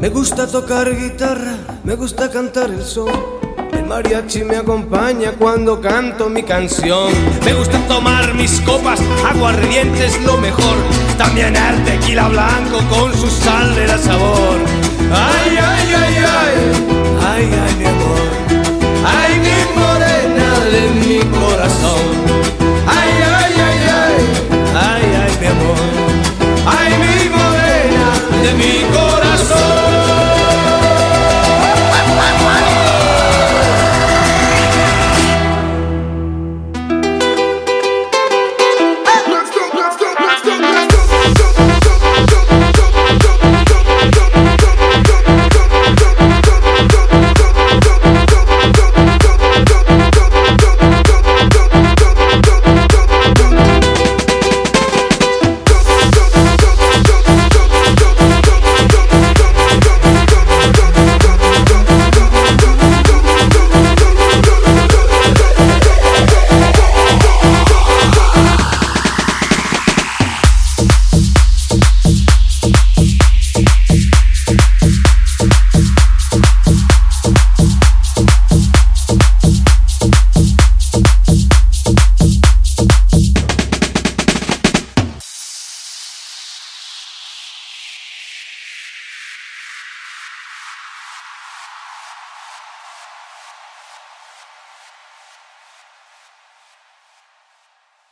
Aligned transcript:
Me 0.00 0.08
gusta 0.08 0.46
tocar 0.46 0.96
guitarra, 0.96 1.58
me 1.84 1.94
gusta 1.94 2.30
cantar 2.30 2.70
el 2.70 2.82
son. 2.82 3.12
El 3.72 3.84
mariachi 3.84 4.44
me 4.44 4.56
acompaña 4.56 5.32
cuando 5.32 5.78
canto 5.78 6.30
mi 6.30 6.42
canción. 6.42 7.12
Me 7.44 7.52
gusta 7.52 7.78
tomar 7.86 8.32
mis 8.32 8.62
copas, 8.62 8.98
aguardiente 9.28 10.06
es 10.06 10.18
lo 10.22 10.38
mejor. 10.38 10.78
También 11.18 11.54
el 11.54 11.84
tequila 11.84 12.28
blanco 12.28 12.78
con 12.88 13.12
su 13.12 13.28
sal 13.28 13.74
de 13.74 13.86
la 13.88 13.98
sabor. 13.98 14.56
Ay, 15.12 15.58
ay, 15.58 15.94
ay, 15.94 16.14
ay, 16.16 16.54
ay. 17.22 17.50
Ay, 17.52 17.79